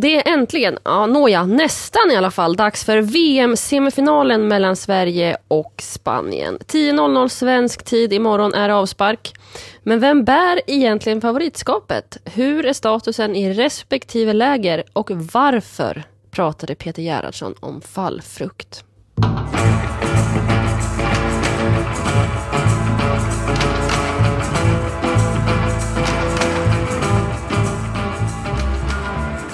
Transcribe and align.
Det 0.00 0.16
är 0.16 0.32
äntligen, 0.32 0.78
ja 0.84 1.06
nåja, 1.06 1.46
nästan 1.46 2.10
i 2.10 2.16
alla 2.16 2.30
fall, 2.30 2.56
dags 2.56 2.84
för 2.84 2.98
VM-semifinalen 2.98 4.48
mellan 4.48 4.76
Sverige 4.76 5.36
och 5.48 5.74
Spanien. 5.82 6.58
10.00 6.58 7.28
svensk 7.28 7.84
tid 7.84 8.12
imorgon 8.12 8.54
är 8.54 8.68
avspark. 8.68 9.32
Men 9.82 10.00
vem 10.00 10.24
bär 10.24 10.60
egentligen 10.66 11.20
favoritskapet? 11.20 12.16
Hur 12.24 12.66
är 12.66 12.72
statusen 12.72 13.36
i 13.36 13.52
respektive 13.52 14.32
läger 14.32 14.84
och 14.92 15.10
varför 15.10 16.02
pratade 16.30 16.74
Peter 16.74 17.02
Gerhardsson 17.02 17.54
om 17.60 17.80
fallfrukt? 17.80 18.84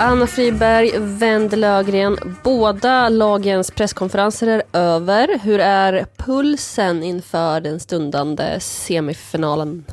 Anna 0.05 0.27
Friberg, 0.27 0.99
Wendel 0.99 1.61
Lögren. 1.61 2.37
Båda 2.43 3.09
lagens 3.09 3.71
presskonferenser 3.71 4.47
är 4.47 4.63
över. 4.73 5.39
Hur 5.39 5.61
är 5.61 6.07
pulsen 6.17 7.03
inför 7.03 7.61
den 7.61 7.81
stundande 7.81 8.61
semifinalen? 8.61 9.85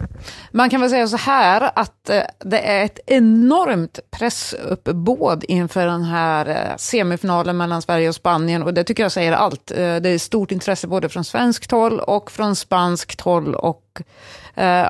Man 0.52 0.70
kan 0.70 0.82
väl 0.82 0.90
säga 0.90 1.08
så 1.08 1.18
här 1.18 1.72
att 1.76 2.10
eh, 2.10 2.22
det 2.40 2.60
är 2.60 2.86
ett 2.86 3.00
enormt 3.06 4.00
pressuppbåd 4.12 5.44
inför 5.48 5.86
den 5.86 6.04
här 6.04 6.50
eh, 6.50 6.78
semifinalen 6.78 7.58
mellan 7.58 7.82
Sverige 7.82 8.10
och 8.10 8.16
Spanien. 8.16 8.64
Och 8.64 8.74
det 8.74 8.84
tycker 8.84 9.04
jag 9.04 9.12
säger 9.12 9.32
allt. 9.32 9.72
Eh, 9.72 9.96
det 9.96 10.10
är 10.10 10.20
stort 10.20 10.52
intresse 10.52 10.88
både 10.88 11.10
från 11.10 11.24
svenskt 11.24 11.72
håll 11.72 12.00
och 12.00 12.32
från 12.32 12.56
spanskt 12.56 13.22
håll. 13.22 13.56
Och 13.56 14.02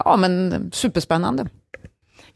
ja, 0.06 0.16
men 0.18 0.70
superspännande. 0.74 1.48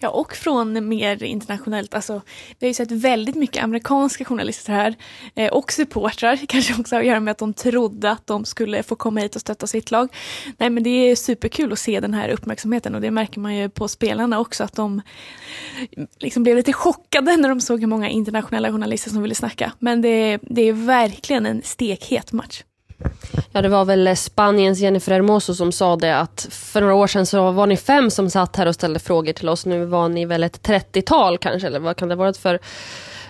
Ja, 0.03 0.09
och 0.09 0.35
från 0.35 0.88
mer 0.88 1.23
internationellt. 1.23 1.93
Alltså, 1.93 2.21
vi 2.59 2.66
har 2.66 2.70
ju 2.70 2.73
sett 2.73 2.91
väldigt 2.91 3.35
mycket 3.35 3.63
amerikanska 3.63 4.25
journalister 4.25 4.73
här 4.73 4.95
eh, 5.35 5.53
och 5.53 5.71
supportrar. 5.71 6.35
Kanske 6.48 6.73
också 6.80 6.95
har 6.95 7.02
att 7.02 7.07
göra 7.07 7.19
med 7.19 7.31
att 7.31 7.38
de 7.38 7.53
trodde 7.53 8.11
att 8.11 8.28
de 8.28 8.45
skulle 8.45 8.83
få 8.83 8.95
komma 8.95 9.19
hit 9.19 9.36
och 9.36 9.41
stötta 9.41 9.67
sitt 9.67 9.91
lag. 9.91 10.09
Nej, 10.58 10.69
men 10.69 10.83
det 10.83 10.89
är 10.89 11.16
superkul 11.16 11.73
att 11.73 11.80
se 11.80 12.00
den 12.00 12.13
här 12.13 12.30
uppmärksamheten 12.30 12.95
och 12.95 13.02
det 13.02 13.11
märker 13.11 13.39
man 13.39 13.55
ju 13.55 13.69
på 13.69 13.88
spelarna 13.88 14.39
också 14.39 14.63
att 14.63 14.75
de 14.75 15.02
liksom 16.17 16.44
blev 16.44 16.56
lite 16.56 16.73
chockade 16.73 17.38
när 17.38 17.50
de 17.50 17.61
såg 17.61 17.80
hur 17.80 17.88
många 17.88 18.09
internationella 18.09 18.72
journalister 18.72 19.09
som 19.09 19.22
ville 19.22 19.35
snacka. 19.35 19.72
Men 19.80 20.02
det, 20.02 20.39
det 20.41 20.61
är 20.61 20.73
verkligen 20.73 21.45
en 21.45 21.61
stekhet 21.61 22.31
match. 22.31 22.63
Ja, 23.52 23.61
det 23.61 23.69
var 23.69 23.86
väl 23.86 24.08
eh, 24.08 24.16
Spaniens 24.16 24.80
Jennifer 24.80 25.11
Hermoso 25.11 25.55
som 25.55 25.72
sa 25.72 25.95
det 25.95 26.17
att 26.17 26.47
för 26.49 26.81
några 26.81 26.94
år 26.94 27.08
sedan 27.08 27.25
så 27.25 27.52
var 27.52 27.67
ni 27.67 27.77
fem 27.77 28.09
som 28.09 28.30
satt 28.30 28.55
här 28.55 28.66
och 28.66 28.75
ställde 28.75 29.00
frågor 29.00 29.33
till 29.33 29.50
oss. 29.50 29.66
Nu 29.66 29.85
var 29.85 30.09
ni 30.09 30.25
väl 30.25 30.44
ett 30.44 30.67
30-tal 30.67 31.38
kanske, 31.38 31.67
eller 31.67 31.80
vad 31.80 31.97
kan 31.97 32.09
det 32.09 32.16
varit 32.16 32.38
för 32.38 32.59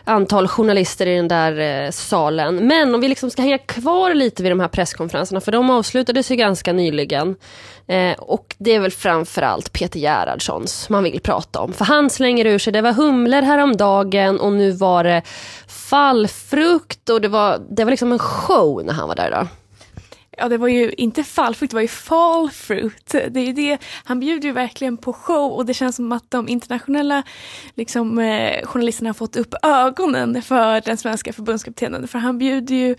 antal 0.05 0.47
journalister 0.47 1.05
i 1.05 1.15
den 1.15 1.27
där 1.27 1.85
eh, 1.85 1.91
salen. 1.91 2.67
Men 2.67 2.95
om 2.95 3.01
vi 3.01 3.07
liksom 3.07 3.29
ska 3.29 3.41
hänga 3.41 3.57
kvar 3.57 4.13
lite 4.13 4.43
vid 4.43 4.51
de 4.51 4.59
här 4.59 4.67
presskonferenserna, 4.67 5.41
för 5.41 5.51
de 5.51 5.69
avslutades 5.69 6.31
ju 6.31 6.35
ganska 6.35 6.73
nyligen. 6.73 7.35
Eh, 7.87 8.13
och 8.13 8.55
det 8.57 8.75
är 8.75 8.79
väl 8.79 8.91
framförallt 8.91 9.73
Peter 9.73 9.99
Gerhardssons 9.99 10.89
man 10.89 11.03
vill 11.03 11.19
prata 11.19 11.59
om. 11.59 11.73
För 11.73 11.85
han 11.85 12.09
slänger 12.09 12.45
ur 12.45 12.59
sig, 12.59 12.73
det 12.73 12.81
var 12.81 12.93
humlor 12.93 13.41
häromdagen 13.41 14.39
och 14.39 14.53
nu 14.53 14.71
var 14.71 15.03
det 15.03 15.21
fallfrukt 15.67 17.09
och 17.09 17.21
det 17.21 17.27
var, 17.27 17.61
det 17.69 17.83
var 17.83 17.91
liksom 17.91 18.11
en 18.11 18.19
show 18.19 18.85
när 18.85 18.93
han 18.93 19.07
var 19.07 19.15
där 19.15 19.27
idag. 19.27 19.47
Ja, 20.37 20.49
det 20.49 20.57
var 20.57 20.67
ju 20.67 20.91
inte 20.91 21.23
fallfrukt, 21.23 21.71
det 21.71 21.75
var 21.75 21.81
ju 21.81 21.87
fallfruit. 21.87 23.15
Det 23.29 23.39
är 23.39 23.53
det, 23.53 23.77
han 24.03 24.19
bjuder 24.19 24.47
ju 24.47 24.53
verkligen 24.53 24.97
på 24.97 25.13
show 25.13 25.51
och 25.51 25.65
det 25.65 25.73
känns 25.73 25.95
som 25.95 26.11
att 26.11 26.31
de 26.31 26.49
internationella 26.49 27.23
liksom, 27.75 28.19
eh, 28.19 28.65
journalisterna 28.65 29.09
har 29.09 29.13
fått 29.13 29.35
upp 29.35 29.53
ögonen 29.63 30.41
för 30.41 30.81
den 30.81 30.97
svenska 30.97 31.33
förbundskaptenen. 31.33 32.07
För 32.07 32.19
han 32.19 32.37
bjuder 32.37 32.75
ju 32.75 32.95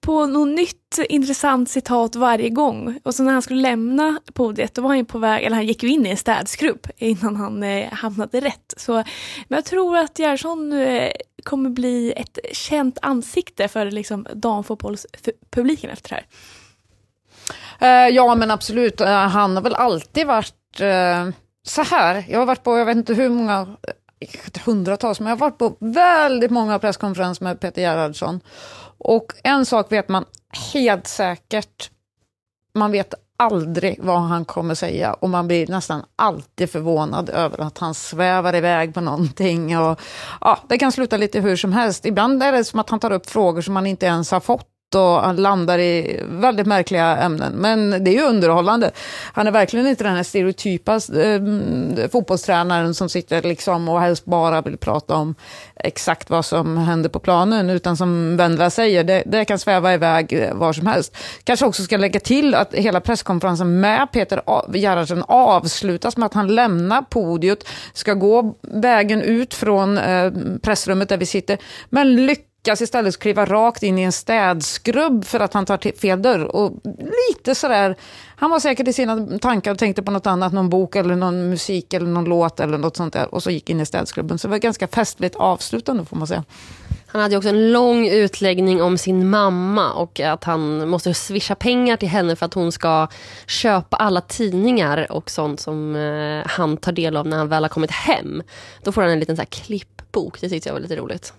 på 0.00 0.26
något 0.26 0.48
nytt 0.48 0.98
intressant 1.08 1.70
citat 1.70 2.16
varje 2.16 2.48
gång. 2.48 3.00
Och 3.02 3.14
så 3.14 3.22
när 3.22 3.32
han 3.32 3.42
skulle 3.42 3.62
lämna 3.62 4.20
podiet, 4.32 4.74
då 4.74 4.82
var 4.82 4.88
han 4.88 4.98
ju 4.98 5.04
på 5.04 5.18
väg, 5.18 5.44
eller 5.44 5.56
han 5.56 5.66
gick 5.66 5.82
ju 5.82 5.88
in 5.88 6.06
i 6.06 6.10
en 6.10 6.16
städskrubb 6.16 6.86
innan 6.96 7.36
han 7.36 7.62
eh, 7.62 7.92
hamnade 7.92 8.40
rätt. 8.40 8.74
Så, 8.76 8.92
men 8.92 9.56
jag 9.56 9.64
tror 9.64 9.96
att 9.96 10.18
Gerhardsson 10.18 10.72
eh, 10.72 11.12
kommer 11.44 11.70
bli 11.70 12.12
ett 12.16 12.38
känt 12.52 12.98
ansikte 13.02 13.68
för 13.68 13.90
liksom, 13.90 14.26
damfotbollspubliken 14.34 15.90
efter 15.90 16.08
det 16.08 16.14
här. 16.14 16.26
Eh, 17.82 18.08
ja, 18.08 18.34
men 18.34 18.50
absolut. 18.50 19.00
Eh, 19.00 19.08
han 19.08 19.56
har 19.56 19.62
väl 19.62 19.74
alltid 19.74 20.26
varit 20.26 20.80
eh, 20.80 21.28
så 21.66 21.82
här. 21.82 22.24
Jag 22.28 22.38
har 22.38 22.46
varit 22.46 22.62
på, 22.62 22.78
jag 22.78 22.86
vet 22.86 22.96
inte 22.96 23.14
hur 23.14 23.28
många, 23.28 23.66
hundratals, 24.64 25.20
men 25.20 25.28
jag 25.28 25.36
har 25.36 25.40
varit 25.40 25.58
på 25.58 25.76
väldigt 25.78 26.50
många 26.50 26.78
presskonferenser 26.78 27.44
med 27.44 27.60
Peter 27.60 27.82
Gerhardsson. 27.82 28.40
Och 28.98 29.32
en 29.44 29.66
sak 29.66 29.92
vet 29.92 30.08
man 30.08 30.24
helt 30.72 31.06
säkert. 31.06 31.90
Man 32.74 32.92
vet 32.92 33.14
aldrig 33.38 33.98
vad 34.02 34.20
han 34.20 34.44
kommer 34.44 34.74
säga 34.74 35.12
och 35.12 35.30
man 35.30 35.46
blir 35.48 35.66
nästan 35.66 36.04
alltid 36.16 36.70
förvånad 36.70 37.30
över 37.30 37.60
att 37.60 37.78
han 37.78 37.94
svävar 37.94 38.54
iväg 38.56 38.94
på 38.94 39.00
någonting. 39.00 39.78
Och, 39.78 40.00
ja, 40.40 40.58
det 40.68 40.78
kan 40.78 40.92
sluta 40.92 41.16
lite 41.16 41.40
hur 41.40 41.56
som 41.56 41.72
helst. 41.72 42.06
Ibland 42.06 42.42
är 42.42 42.52
det 42.52 42.64
som 42.64 42.80
att 42.80 42.90
han 42.90 43.00
tar 43.00 43.12
upp 43.12 43.30
frågor 43.30 43.62
som 43.62 43.74
man 43.74 43.86
inte 43.86 44.06
ens 44.06 44.30
har 44.30 44.40
fått 44.40 44.71
och 44.94 45.20
han 45.20 45.36
landar 45.36 45.78
i 45.78 46.20
väldigt 46.24 46.66
märkliga 46.66 47.16
ämnen. 47.16 47.52
Men 47.52 48.04
det 48.04 48.10
är 48.10 48.14
ju 48.14 48.22
underhållande. 48.22 48.90
Han 49.32 49.46
är 49.46 49.50
verkligen 49.50 49.86
inte 49.86 50.04
den 50.04 50.16
här 50.16 50.22
stereotypa 50.22 50.94
eh, 50.94 52.08
fotbollstränaren 52.10 52.94
som 52.94 53.08
sitter 53.08 53.42
liksom 53.42 53.88
och 53.88 54.00
helst 54.00 54.24
bara 54.24 54.60
vill 54.62 54.76
prata 54.76 55.14
om 55.14 55.34
exakt 55.76 56.30
vad 56.30 56.44
som 56.44 56.76
händer 56.76 57.08
på 57.08 57.18
planen, 57.18 57.70
utan 57.70 57.96
som 57.96 58.36
Vendela 58.36 58.70
säger, 58.70 59.04
det, 59.04 59.22
det 59.26 59.44
kan 59.44 59.58
sväva 59.58 59.94
iväg 59.94 60.32
eh, 60.32 60.54
var 60.54 60.72
som 60.72 60.86
helst. 60.86 61.16
Kanske 61.44 61.66
också 61.66 61.82
ska 61.82 61.96
lägga 61.96 62.20
till 62.20 62.54
att 62.54 62.74
hela 62.74 63.00
presskonferensen 63.00 63.80
med 63.80 64.12
Peter 64.12 64.42
Gerhardsen 64.74 65.24
avslutas 65.28 66.16
med 66.16 66.26
att 66.26 66.34
han 66.34 66.54
lämnar 66.54 67.02
podiet, 67.02 67.68
ska 67.92 68.14
gå 68.14 68.54
vägen 68.62 69.22
ut 69.22 69.54
från 69.54 69.98
eh, 69.98 70.32
pressrummet 70.62 71.08
där 71.08 71.16
vi 71.16 71.26
sitter, 71.26 71.58
men 71.88 72.26
lyckas 72.26 72.51
lyckas 72.64 72.80
istället 72.80 73.18
kliva 73.18 73.44
rakt 73.44 73.82
in 73.82 73.98
i 73.98 74.02
en 74.02 74.12
städskrubb 74.12 75.24
för 75.24 75.40
att 75.40 75.54
han 75.54 75.66
tar 75.66 75.98
fel 75.98 76.22
dörr. 76.22 76.44
Och 76.44 76.72
lite 77.28 77.54
sådär, 77.54 77.96
han 78.36 78.50
var 78.50 78.60
säkert 78.60 78.88
i 78.88 78.92
sina 78.92 79.38
tankar 79.38 79.70
och 79.70 79.78
tänkte 79.78 80.02
på 80.02 80.10
något 80.10 80.26
annat, 80.26 80.52
någon 80.52 80.68
bok 80.68 80.96
eller 80.96 81.16
någon 81.16 81.50
musik 81.50 81.94
eller 81.94 82.06
någon 82.06 82.24
låt 82.24 82.60
eller 82.60 82.78
något 82.78 82.96
sånt 82.96 83.12
där. 83.12 83.34
Och 83.34 83.42
så 83.42 83.50
gick 83.50 83.70
in 83.70 83.80
i 83.80 83.86
städskrubben. 83.86 84.38
Så 84.38 84.48
det 84.48 84.50
var 84.50 84.58
ganska 84.58 84.88
festligt 84.88 85.36
avslutande 85.36 86.04
får 86.04 86.16
man 86.16 86.26
säga. 86.26 86.44
Han 87.06 87.22
hade 87.22 87.36
också 87.36 87.48
en 87.48 87.72
lång 87.72 88.08
utläggning 88.08 88.82
om 88.82 88.98
sin 88.98 89.30
mamma 89.30 89.92
och 89.92 90.20
att 90.20 90.44
han 90.44 90.88
måste 90.88 91.14
swisha 91.14 91.54
pengar 91.54 91.96
till 91.96 92.08
henne 92.08 92.36
för 92.36 92.46
att 92.46 92.54
hon 92.54 92.72
ska 92.72 93.08
köpa 93.46 93.96
alla 93.96 94.20
tidningar 94.20 95.12
och 95.12 95.30
sånt 95.30 95.60
som 95.60 95.96
eh, 95.96 96.50
han 96.50 96.76
tar 96.76 96.92
del 96.92 97.16
av 97.16 97.26
när 97.26 97.36
han 97.36 97.48
väl 97.48 97.64
har 97.64 97.68
kommit 97.68 97.90
hem. 97.90 98.42
Då 98.82 98.92
får 98.92 99.02
han 99.02 99.10
en 99.10 99.20
liten 99.20 99.36
så 99.36 99.42
här 99.42 99.46
klippbok, 99.46 100.40
det 100.40 100.48
tyckte 100.48 100.68
jag 100.68 100.74
var 100.74 100.80
lite 100.80 100.96
roligt. 100.96 101.32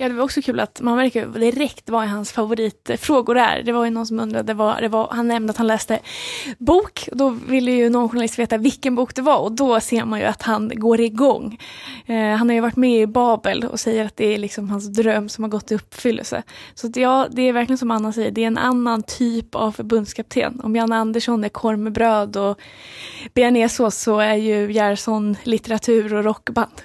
Ja, 0.00 0.08
det 0.08 0.14
var 0.14 0.24
också 0.24 0.42
kul 0.42 0.60
att 0.60 0.80
man 0.80 0.96
märker 0.96 1.26
direkt 1.26 1.90
vad 1.90 2.08
hans 2.08 2.32
favoritfrågor 2.32 3.38
är. 3.38 3.62
Det 3.62 3.72
var 3.72 3.84
ju 3.84 3.90
någon 3.90 4.06
som 4.06 4.20
undrade, 4.20 4.54
vad, 4.54 4.82
det 4.82 4.88
var, 4.88 5.08
han 5.10 5.28
nämnde 5.28 5.50
att 5.50 5.56
han 5.56 5.66
läste 5.66 5.98
bok. 6.58 7.08
Då 7.12 7.28
ville 7.28 7.70
ju 7.70 7.90
någon 7.90 8.08
journalist 8.08 8.38
veta 8.38 8.58
vilken 8.58 8.94
bok 8.94 9.14
det 9.14 9.22
var 9.22 9.38
och 9.38 9.52
då 9.52 9.80
ser 9.80 10.04
man 10.04 10.18
ju 10.20 10.24
att 10.24 10.42
han 10.42 10.72
går 10.74 11.00
igång. 11.00 11.58
Eh, 12.06 12.36
han 12.36 12.48
har 12.48 12.54
ju 12.54 12.60
varit 12.60 12.76
med 12.76 13.02
i 13.02 13.06
Babel 13.06 13.64
och 13.64 13.80
säger 13.80 14.04
att 14.04 14.16
det 14.16 14.34
är 14.34 14.38
liksom 14.38 14.70
hans 14.70 14.86
dröm 14.86 15.28
som 15.28 15.44
har 15.44 15.48
gått 15.48 15.72
i 15.72 15.74
uppfyllelse. 15.74 16.42
Så 16.74 16.86
att 16.86 16.96
ja, 16.96 17.26
det 17.30 17.42
är 17.42 17.52
verkligen 17.52 17.78
som 17.78 17.90
Anna 17.90 18.12
säger, 18.12 18.30
det 18.30 18.42
är 18.42 18.46
en 18.46 18.58
annan 18.58 19.02
typ 19.02 19.54
av 19.54 19.72
förbundskapten. 19.72 20.60
Om 20.64 20.76
Janne 20.76 20.96
Andersson 20.96 21.44
är 21.44 21.48
korv 21.48 21.78
med 21.78 21.92
bröd 21.92 22.36
och 22.36 22.60
bearnaisesås 23.34 23.96
så 23.96 24.18
är 24.18 24.34
ju 24.34 24.72
Gerson 24.72 25.36
litteratur 25.42 26.14
och 26.14 26.24
rockband. 26.24 26.82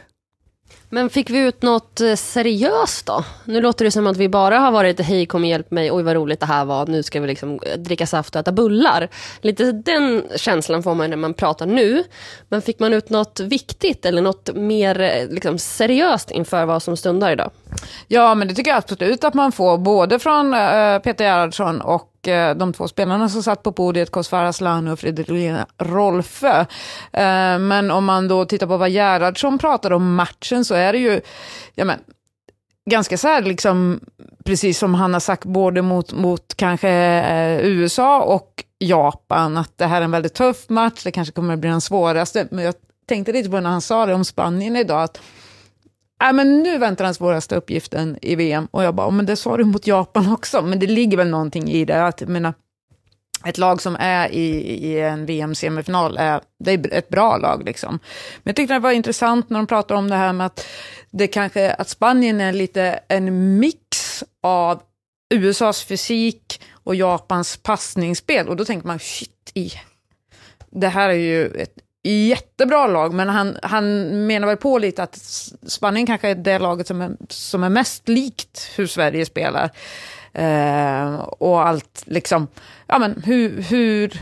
Men 0.90 1.10
fick 1.10 1.30
vi 1.30 1.40
ut 1.40 1.62
något 1.62 2.02
eh, 2.02 2.16
seriöst 2.16 3.06
då? 3.06 3.24
Nu 3.46 3.62
låter 3.62 3.86
det 3.86 3.92
som 3.92 4.08
att 4.08 4.18
vi 4.18 4.30
bara 4.30 4.60
har 4.60 4.72
varit 4.72 5.00
hej 5.00 5.26
kom 5.26 5.44
och 5.44 5.50
hjälp 5.50 5.72
mig, 5.72 5.92
oj 5.92 6.04
vad 6.04 6.16
roligt 6.16 6.40
det 6.40 6.46
här 6.46 6.66
var, 6.66 6.88
nu 6.88 7.04
ska 7.04 7.20
vi 7.20 7.28
liksom 7.28 7.60
eh, 7.66 7.78
dricka 7.78 8.08
saft 8.08 8.36
och 8.36 8.40
äta 8.40 8.52
bullar. 8.52 9.10
Lite 9.42 9.72
den 9.72 10.24
känslan 10.36 10.84
får 10.84 10.96
man 10.96 11.10
när 11.10 11.18
man 11.18 11.34
pratar 11.34 11.66
nu. 11.66 12.04
Men 12.50 12.62
fick 12.62 12.80
man 12.80 12.94
ut 12.94 13.10
något 13.10 13.40
viktigt 13.40 14.06
eller 14.06 14.22
något 14.22 14.56
mer 14.56 15.02
eh, 15.02 15.28
liksom, 15.30 15.58
seriöst 15.58 16.32
inför 16.32 16.66
vad 16.66 16.84
som 16.84 16.98
stundar 16.98 17.32
idag? 17.32 17.52
Ja, 18.08 18.36
men 18.36 18.48
det 18.48 18.54
tycker 18.56 18.72
jag 18.72 18.78
absolut 18.78 19.24
att 19.24 19.34
man 19.34 19.52
får, 19.52 19.78
både 19.78 20.20
från 20.20 20.54
uh, 20.54 21.00
Peter 21.00 21.26
Gerhardsson 21.26 21.82
och 21.82 22.15
Eh, 22.28 22.56
de 22.56 22.74
två 22.74 22.88
spelarna 22.88 23.30
som 23.30 23.44
satt 23.44 23.64
på 23.64 23.72
podiet, 23.72 24.12
Kosfar 24.12 24.44
Aslan 24.44 24.88
och 24.88 25.00
Fridolina 25.00 25.68
Rolfö. 25.78 26.60
Eh, 27.14 27.60
men 27.60 27.92
om 27.92 28.06
man 28.06 28.28
då 28.28 28.46
tittar 28.46 28.68
på 28.68 28.78
vad 28.78 28.90
Gerhardsson 28.90 29.58
pratar 29.58 29.92
om 29.92 30.16
matchen 30.16 30.66
så 30.66 30.76
är 30.76 30.94
det 30.94 31.00
ju, 31.00 31.22
ja 31.76 31.86
men, 31.86 32.00
ganska 32.90 33.18
så 33.18 33.28
här, 33.28 33.42
liksom, 33.42 34.00
precis 34.46 34.80
som 34.80 34.94
han 34.94 35.14
har 35.14 35.20
sagt, 35.20 35.46
både 35.46 35.82
mot, 35.82 36.14
mot 36.14 36.54
kanske 36.56 36.90
eh, 36.90 37.66
USA 37.66 38.22
och 38.22 38.64
Japan, 38.80 39.58
att 39.58 39.78
det 39.78 39.86
här 39.86 40.02
är 40.02 40.06
en 40.06 40.12
väldigt 40.12 40.34
tuff 40.34 40.70
match, 40.70 41.04
det 41.04 41.12
kanske 41.12 41.34
kommer 41.34 41.54
att 41.54 41.60
bli 41.60 41.70
den 41.70 41.82
svåraste. 41.82 42.48
Men 42.52 42.66
jag 42.66 42.76
tänkte 43.08 43.32
lite 43.32 43.50
på 43.50 43.60
när 43.60 43.70
han 43.70 43.82
sa 43.82 44.06
det 44.06 44.14
om 44.14 44.26
Spanien 44.26 44.76
idag, 44.76 45.04
att 45.04 45.20
äh, 46.24 46.34
men 46.34 46.64
nu 46.64 46.78
väntar 46.78 47.06
den 47.06 47.14
svåraste 47.14 47.56
uppgiften 47.56 48.18
i 48.22 48.36
VM. 48.36 48.68
Och 48.72 48.84
jag 48.84 48.96
bara, 48.96 49.10
men 49.10 49.26
det 49.26 49.36
sa 49.36 49.58
du 49.58 49.64
mot 49.64 49.88
Japan 49.88 50.34
också. 50.34 50.62
Men 50.62 50.80
det 50.80 50.88
ligger 50.88 51.18
väl 51.18 51.30
någonting 51.30 51.70
i 51.70 51.86
det. 51.86 52.06
Att, 52.06 52.22
mina, 52.22 52.54
ett 53.46 53.58
lag 53.58 53.82
som 53.82 53.96
är 54.00 54.30
i, 54.30 54.48
i 54.88 55.02
en 55.02 55.26
VM-semifinal 55.26 56.18
är, 56.18 56.42
det 56.60 56.72
är 56.72 56.94
ett 56.94 57.10
bra 57.10 57.38
lag. 57.38 57.64
Liksom. 57.66 58.00
Men 58.44 58.50
jag 58.50 58.56
tyckte 58.56 58.74
det 58.74 58.80
var 58.80 58.92
intressant 58.92 59.50
när 59.50 59.60
de 59.60 59.68
pratade 59.68 59.98
om 59.98 60.10
det 60.10 60.16
här 60.16 60.34
med 60.34 60.46
att, 60.46 60.68
det 61.12 61.28
kanske, 61.28 61.74
att 61.74 61.90
Spanien 61.90 62.42
är 62.42 62.54
lite 62.54 63.00
en 63.08 63.60
mix 63.60 64.24
av 64.44 64.82
USAs 65.34 65.84
fysik 65.84 66.62
och 66.72 66.96
Japans 66.96 67.58
passningsspel. 67.58 68.48
Och 68.48 68.56
då 68.56 68.66
tänker 68.66 68.88
man, 68.88 69.00
shit 69.00 69.52
i. 69.54 69.72
Det 70.70 70.88
här 70.88 71.10
är 71.10 71.14
ju 71.14 71.46
ett 71.46 71.76
jättebra 72.10 72.88
lag, 72.88 73.14
men 73.14 73.30
han, 73.30 73.58
han 73.64 74.10
menar 74.28 74.48
väl 74.48 74.58
på 74.58 74.78
lite 74.78 75.04
att 75.04 75.16
Spanien 75.68 76.08
kanske 76.08 76.30
är 76.30 76.36
det 76.36 76.60
laget 76.60 76.88
som 76.88 77.02
är, 77.02 77.12
som 77.30 77.64
är 77.64 77.70
mest 77.70 78.10
likt 78.10 78.72
hur 78.76 78.88
Sverige 78.88 79.26
spelar. 79.26 79.70
Eh, 80.34 81.16
och 81.16 81.68
allt 81.68 82.04
liksom, 82.06 82.48
ja 82.88 83.00
men 83.00 83.22
hur, 83.26 83.62
hur 83.62 84.22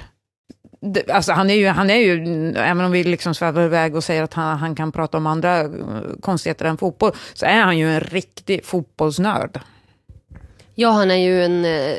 det, 0.79 1.11
alltså 1.11 1.31
han 1.31 1.49
är 1.49 1.53
ju, 1.53 1.67
han 1.67 1.89
är 1.89 1.95
ju, 1.95 2.13
även 2.57 2.85
om 2.85 2.91
vi 2.91 3.03
liksom 3.03 3.35
svävar 3.35 3.63
iväg 3.63 3.95
och 3.95 4.03
säger 4.03 4.23
att 4.23 4.33
han, 4.33 4.57
han 4.57 4.75
kan 4.75 4.91
prata 4.91 5.17
om 5.17 5.27
andra 5.27 5.59
eh, 5.59 5.69
konstigheter 6.21 6.65
än 6.65 6.77
fotboll, 6.77 7.11
så 7.33 7.45
är 7.45 7.61
han 7.61 7.77
ju 7.77 7.95
en 7.95 7.99
riktig 7.99 8.65
fotbollsnörd. 8.65 9.59
Ja, 10.75 10.89
han 10.89 11.11
är 11.11 11.15
ju 11.15 11.43
en 11.43 11.65
eh, 11.65 11.95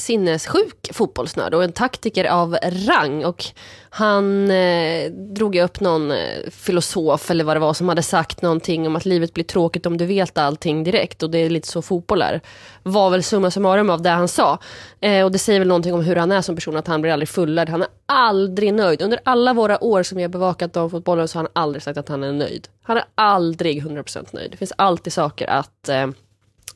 sinnessjuk 0.00 0.90
fotbollsnörd 0.92 1.54
och 1.54 1.64
en 1.64 1.72
taktiker 1.72 2.24
av 2.24 2.56
rang. 2.62 3.24
Och 3.24 3.44
han 3.90 4.50
eh, 4.50 5.10
drog 5.10 5.56
upp 5.56 5.80
någon 5.80 6.10
eh, 6.10 6.50
filosof 6.50 7.30
eller 7.30 7.44
vad 7.44 7.56
det 7.56 7.60
var 7.60 7.74
som 7.74 7.88
hade 7.88 8.02
sagt 8.02 8.42
någonting 8.42 8.86
om 8.86 8.96
att 8.96 9.04
livet 9.04 9.34
blir 9.34 9.44
tråkigt 9.44 9.86
om 9.86 9.96
du 9.96 10.06
vet 10.06 10.38
allting 10.38 10.84
direkt 10.84 11.22
och 11.22 11.30
det 11.30 11.38
är 11.38 11.50
lite 11.50 11.68
så 11.68 11.82
fotboll 11.82 12.22
är. 12.22 12.40
Var 12.82 13.10
väl 13.10 13.22
summa 13.22 13.50
summarum 13.50 13.90
av 13.90 14.02
det 14.02 14.10
han 14.10 14.28
sa. 14.28 14.58
Eh, 15.00 15.24
och 15.24 15.32
det 15.32 15.38
säger 15.38 15.58
väl 15.58 15.68
någonting 15.68 15.94
om 15.94 16.04
hur 16.04 16.16
han 16.16 16.32
är 16.32 16.42
som 16.42 16.54
person, 16.54 16.76
att 16.76 16.86
han 16.86 17.02
blir 17.02 17.12
aldrig 17.12 17.28
fullärd. 17.28 17.68
Han 17.68 17.82
är 17.82 17.88
aldrig 18.06 18.74
nöjd. 18.74 19.02
Under 19.02 19.20
alla 19.24 19.54
våra 19.54 19.84
år 19.84 20.02
som 20.02 20.16
vi 20.16 20.22
har 20.22 20.30
bevakat 20.30 20.72
damfotbollen 20.72 21.28
så 21.28 21.38
har 21.38 21.42
han 21.42 21.62
aldrig 21.62 21.82
sagt 21.82 21.98
att 21.98 22.08
han 22.08 22.24
är 22.24 22.32
nöjd. 22.32 22.68
Han 22.82 22.96
är 22.96 23.04
aldrig 23.14 23.82
100% 23.82 24.26
nöjd. 24.32 24.50
Det 24.50 24.56
finns 24.56 24.72
alltid 24.76 25.12
saker 25.12 25.46
att 25.46 25.88
eh, 25.88 26.06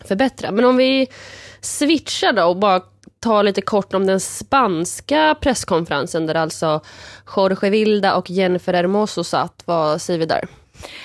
förbättra. 0.01 0.51
Men 0.51 0.65
om 0.65 0.77
vi 0.77 1.09
switchar 1.61 2.33
då 2.33 2.45
och 2.45 2.57
bara 2.57 2.83
ta 3.21 3.43
lite 3.43 3.61
kort 3.63 3.95
om 3.95 4.07
den 4.07 4.21
spanska 4.21 5.37
presskonferensen 5.41 6.27
där 6.27 6.35
alltså 6.35 6.81
Jorge 7.37 7.71
Vilda 7.71 8.15
och 8.15 8.31
Jennifer 8.31 8.73
Hermoso 8.73 9.25
satt. 9.25 9.63
Vad 9.65 10.03
säger 10.03 10.19
vi 10.19 10.27
där? 10.27 10.49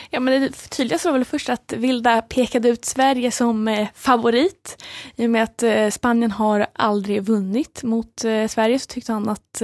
Ja, 0.10 0.20
men 0.20 0.42
det 0.42 0.70
tydligaste 0.70 1.08
var 1.08 1.14
väl 1.14 1.26
först 1.26 1.50
att 1.50 1.74
Vilda 1.78 2.22
pekade 2.22 2.70
ut 2.70 2.86
Sverige 2.86 3.32
som 3.32 3.68
eh, 3.68 3.88
favorit. 3.96 4.84
I 5.16 5.26
och 5.26 5.30
med 5.30 5.44
att 5.44 5.64
eh, 5.64 5.90
Spanien 5.90 6.32
har 6.32 6.68
aldrig 6.74 7.24
vunnit 7.24 7.84
mot 7.84 8.24
eh, 8.24 8.48
Sverige 8.48 8.80
så 8.80 8.86
tyckte 8.86 9.14
han 9.14 9.30
att 9.30 9.62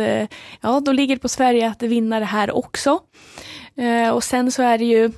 ja, 0.62 0.80
då 0.80 0.92
ligger 0.92 1.15
det 1.15 1.21
på 1.21 1.30
Sverige 1.30 1.68
att 1.69 1.83
vinna 1.83 2.19
det 2.19 2.25
här 2.25 2.51
också. 2.51 3.00
Och 4.13 4.24
sen 4.24 4.51
så 4.51 4.63
är 4.63 4.77
det 4.77 4.86
ju 4.86 5.12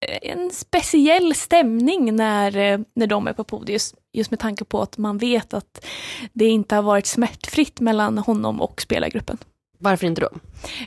en 0.00 0.50
speciell 0.50 1.34
stämning 1.34 2.16
när, 2.16 2.56
eh, 2.56 2.80
när 2.94 3.06
de 3.06 3.26
är 3.26 3.32
på 3.32 3.44
podiet. 3.44 3.82
Just 4.12 4.30
med 4.30 4.40
tanke 4.40 4.64
på 4.64 4.82
att 4.82 4.98
man 4.98 5.18
vet 5.18 5.54
att 5.54 5.86
det 6.32 6.44
inte 6.44 6.74
har 6.74 6.82
varit 6.82 7.06
smärtfritt 7.06 7.80
mellan 7.80 8.18
honom 8.18 8.60
och 8.60 8.80
spelargruppen. 8.80 9.38
Varför 9.78 10.06
inte 10.06 10.20
då? 10.20 10.28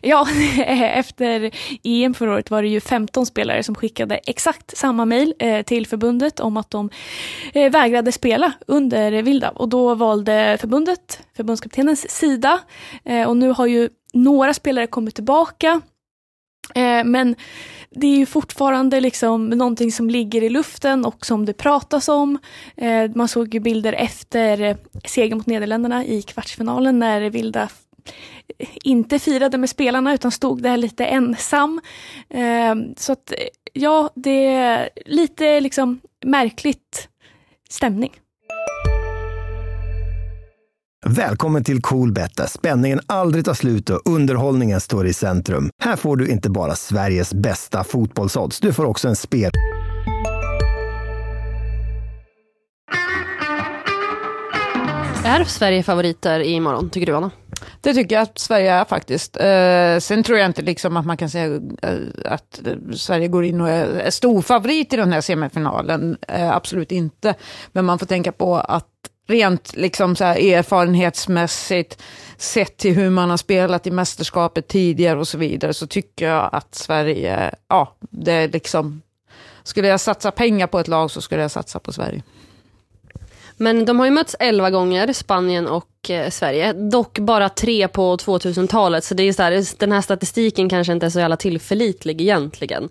Ja, 0.02 0.28
efter 0.66 1.52
EM 1.84 2.14
förra 2.14 2.34
året 2.34 2.52
var 2.52 2.62
det 2.62 2.68
ju 2.68 2.80
15 2.80 3.26
spelare 3.26 3.64
som 3.64 3.76
skickade 3.76 4.16
exakt 4.16 4.78
samma 4.78 5.06
mejl 5.06 5.34
eh, 5.40 5.62
till 5.62 5.88
förbundet 5.88 6.40
om 6.40 6.58
att 6.58 6.70
de 6.70 6.90
eh, 7.54 7.72
vägrade 7.72 8.12
spela 8.12 8.54
under 8.68 9.22
Vilda. 9.22 9.50
Och 9.50 9.70
då 9.70 9.96
valde 9.96 10.58
förbundet 10.62 11.20
förbundskaptenens 11.36 12.10
sida. 12.10 12.60
Och 13.28 13.38
nu 13.38 13.50
har 13.50 13.66
ju 13.66 13.90
några 14.14 14.54
spelare 14.54 14.88
kommit 14.88 15.16
tillbaka 15.16 15.82
Eh, 16.76 17.04
men 17.04 17.36
det 17.90 18.08
är 18.08 18.18
ju 18.18 18.26
fortfarande 18.26 19.02
liksom 19.02 19.50
någonting 19.50 19.92
som 19.92 20.10
ligger 20.10 20.44
i 20.44 20.50
luften 20.50 21.06
och 21.06 21.26
som 21.26 21.46
det 21.46 21.54
pratas 21.54 22.10
om. 22.10 22.38
Eh, 22.78 23.12
man 23.16 23.28
såg 23.28 23.54
ju 23.54 23.60
bilder 23.60 23.94
efter 23.94 24.78
segern 25.06 25.38
mot 25.38 25.48
Nederländerna 25.48 26.06
i 26.06 26.22
kvartsfinalen 26.22 27.00
när 27.00 27.30
Vilda 27.30 27.70
inte 28.84 29.20
firade 29.20 29.58
med 29.58 29.70
spelarna 29.70 30.14
utan 30.14 30.32
stod 30.32 30.62
där 30.62 30.78
lite 30.78 31.06
ensam. 31.06 31.82
Eh, 32.30 32.76
så 32.98 33.12
att 33.12 33.34
ja, 33.74 34.10
det 34.16 34.46
är 34.46 34.90
lite 35.06 35.60
liksom 35.60 36.00
märkligt 36.26 37.10
stämning. 37.70 38.12
Välkommen 41.06 41.64
till 41.64 41.82
Coolbet 41.82 42.38
där 42.38 42.46
spänningen 42.46 43.00
aldrig 43.06 43.46
tar 43.46 43.54
slut 43.54 43.90
och 43.90 44.02
underhållningen 44.06 44.82
står 44.82 45.08
i 45.08 45.14
centrum. 45.14 45.70
Här 45.80 45.96
får 45.96 46.18
du 46.18 46.28
inte 46.28 46.50
bara 46.50 46.76
Sveriges 46.76 47.34
bästa 47.34 47.84
fotbollsodds, 47.84 48.60
du 48.60 48.74
får 48.74 48.86
också 48.86 49.08
en 49.08 49.16
spel... 49.16 49.52
Är 55.26 55.44
Sverige 55.44 55.84
favoriter 55.84 56.40
i 56.40 56.52
imorgon, 56.52 56.90
tycker 56.90 57.06
du 57.06 57.16
Anna? 57.16 57.32
Det 57.82 57.94
tycker 57.94 58.16
jag 58.16 58.24
att 58.24 58.40
Sverige 58.40 58.72
är 58.72 58.86
faktiskt. 58.86 59.38
Eh, 59.38 60.00
sen 60.00 60.24
tror 60.24 60.38
jag 60.38 60.46
inte 60.46 60.62
liksom 60.62 60.98
att 60.98 61.06
man 61.06 61.18
kan 61.18 61.30
säga 61.30 61.62
eh, 61.82 61.98
att 62.26 62.62
Sverige 62.96 63.28
går 63.28 63.46
in 63.46 63.62
och 63.62 63.70
är, 63.70 63.86
är 63.86 64.10
storfavorit 64.10 64.94
i 64.94 64.96
den 64.96 65.14
här 65.14 65.22
semifinalen. 65.22 66.18
Eh, 66.28 66.52
absolut 66.52 66.92
inte. 66.92 67.36
Men 67.72 67.86
man 67.86 68.00
får 68.00 68.06
tänka 68.06 68.32
på 68.32 68.58
att 68.58 68.88
rent 69.28 69.76
liksom 69.76 70.16
så 70.16 70.24
erfarenhetsmässigt, 70.24 72.02
sett 72.38 72.78
till 72.78 72.94
hur 72.96 73.10
man 73.10 73.30
har 73.30 73.38
spelat 73.38 73.88
i 73.88 73.92
mästerskapet 73.92 74.68
tidigare 74.68 75.20
och 75.20 75.28
så 75.28 75.38
vidare, 75.38 75.74
så 75.74 75.88
tycker 75.88 76.28
jag 76.28 76.50
att 76.52 76.76
Sverige, 76.76 77.56
ja, 77.68 77.96
det 78.00 78.32
är 78.32 78.48
liksom... 78.48 79.02
Skulle 79.66 79.88
jag 79.88 80.00
satsa 80.00 80.32
pengar 80.32 80.68
på 80.68 80.80
ett 80.80 80.88
lag 80.88 81.12
så 81.12 81.22
skulle 81.22 81.42
jag 81.42 81.52
satsa 81.52 81.80
på 81.80 81.94
Sverige. 81.94 82.24
Men 83.58 83.86
de 83.86 84.00
har 84.00 84.06
ju 84.06 84.12
mötts 84.12 84.36
11 84.40 84.70
gånger, 84.70 85.14
Spanien 85.14 85.68
och 85.68 86.10
eh, 86.10 86.30
Sverige. 86.30 86.74
Dock 86.74 87.20
bara 87.20 87.50
tre 87.50 87.88
på 87.88 88.18
2000-talet, 88.18 89.04
så 89.04 89.14
det 89.14 89.24
är 89.24 89.34
så 89.34 89.44
här, 89.44 89.80
den 89.80 89.92
här 89.92 90.02
statistiken 90.02 90.70
kanske 90.70 90.94
inte 90.94 91.06
är 91.06 91.10
så 91.10 91.20
jävla 91.20 91.38
tillförlitlig 91.38 92.22
egentligen. 92.22 92.90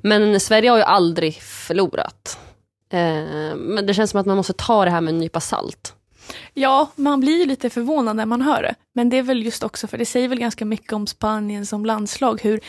Men 0.00 0.40
Sverige 0.40 0.70
har 0.70 0.76
ju 0.76 0.82
aldrig 0.82 1.34
förlorat. 1.42 2.38
Eh, 2.90 3.56
men 3.56 3.86
det 3.86 3.94
känns 3.94 4.10
som 4.10 4.20
att 4.20 4.26
man 4.26 4.36
måste 4.36 4.52
ta 4.52 4.84
det 4.84 4.90
här 4.90 5.00
med 5.00 5.12
en 5.14 5.18
nypa 5.18 5.40
salt. 5.40 5.94
Ja, 6.54 6.90
man 6.96 7.20
blir 7.20 7.38
ju 7.38 7.46
lite 7.46 7.70
förvånad 7.70 8.16
när 8.16 8.26
man 8.26 8.42
hör 8.42 8.62
det. 8.62 8.74
Men 8.92 9.08
det 9.08 9.16
är 9.16 9.22
väl 9.22 9.44
just 9.44 9.62
också, 9.62 9.86
för 9.86 9.98
det 9.98 10.06
säger 10.06 10.28
väl 10.28 10.38
ganska 10.38 10.64
mycket 10.64 10.92
om 10.92 11.06
Spanien 11.06 11.66
som 11.66 11.86
landslag, 11.86 12.40
hur 12.42 12.60